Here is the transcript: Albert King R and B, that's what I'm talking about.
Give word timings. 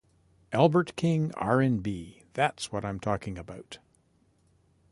Albert 0.51 0.95
King 0.95 1.31
R 1.35 1.61
and 1.61 1.83
B, 1.83 2.23
that's 2.33 2.71
what 2.71 2.83
I'm 2.83 2.99
talking 2.99 3.37
about. 3.37 3.77